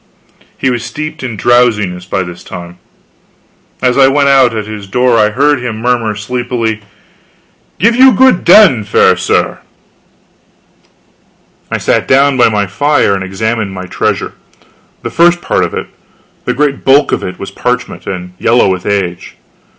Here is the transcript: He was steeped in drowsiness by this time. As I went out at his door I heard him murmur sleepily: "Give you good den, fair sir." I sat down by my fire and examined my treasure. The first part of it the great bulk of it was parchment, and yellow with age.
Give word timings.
He 0.57 0.71
was 0.71 0.83
steeped 0.83 1.21
in 1.21 1.37
drowsiness 1.37 2.07
by 2.07 2.23
this 2.23 2.43
time. 2.43 2.79
As 3.83 3.99
I 3.99 4.07
went 4.07 4.29
out 4.29 4.57
at 4.57 4.65
his 4.65 4.87
door 4.87 5.17
I 5.19 5.29
heard 5.29 5.61
him 5.63 5.77
murmur 5.77 6.15
sleepily: 6.15 6.81
"Give 7.77 7.95
you 7.95 8.11
good 8.11 8.43
den, 8.43 8.83
fair 8.83 9.15
sir." 9.15 9.59
I 11.69 11.77
sat 11.77 12.07
down 12.07 12.35
by 12.35 12.49
my 12.49 12.65
fire 12.65 13.13
and 13.13 13.23
examined 13.23 13.73
my 13.75 13.85
treasure. 13.85 14.33
The 15.03 15.11
first 15.11 15.39
part 15.39 15.63
of 15.63 15.75
it 15.75 15.85
the 16.45 16.55
great 16.55 16.83
bulk 16.83 17.11
of 17.11 17.23
it 17.23 17.37
was 17.37 17.51
parchment, 17.51 18.07
and 18.07 18.33
yellow 18.39 18.69
with 18.71 18.87
age. 18.87 19.35